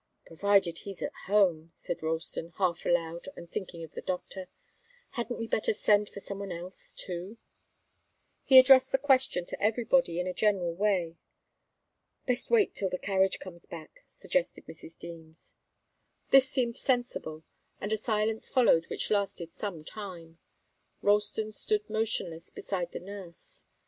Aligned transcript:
"Provided 0.25 0.79
he's 0.79 1.03
at 1.03 1.13
home," 1.27 1.69
said 1.75 2.01
Ralston, 2.01 2.53
half 2.57 2.87
aloud 2.87 3.29
and 3.35 3.51
thinking 3.51 3.83
of 3.83 3.91
the 3.93 4.01
doctor. 4.01 4.47
"Hadn't 5.11 5.37
we 5.37 5.45
better 5.45 5.73
send 5.73 6.09
for 6.09 6.19
some 6.19 6.39
one 6.39 6.51
else, 6.51 6.91
too?" 6.91 7.37
He 8.43 8.57
addressed 8.57 8.91
the 8.91 8.97
question 8.97 9.45
to 9.45 9.61
everybody, 9.61 10.19
in 10.19 10.25
a 10.25 10.33
general 10.33 10.73
way. 10.73 11.17
"Best 12.25 12.49
wait 12.49 12.73
till 12.73 12.89
the 12.89 12.97
carriage 12.97 13.37
comes 13.37 13.63
back," 13.67 14.03
suggested 14.07 14.65
Mrs. 14.65 14.97
Deems. 14.97 15.53
This 16.31 16.49
seemed 16.49 16.75
sensible, 16.77 17.43
and 17.79 17.93
a 17.93 17.95
silence 17.97 18.49
followed 18.49 18.87
which 18.89 19.11
lasted 19.11 19.53
some 19.53 19.83
time. 19.83 20.39
Ralston 21.03 21.51
stood 21.51 21.87
motionless 21.91 22.49
beside 22.49 22.91
the 22.91 22.99
nurse. 22.99 23.67